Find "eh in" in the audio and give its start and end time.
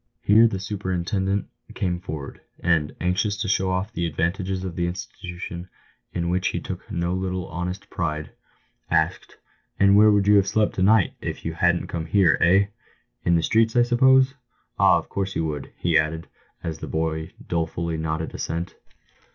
12.41-13.35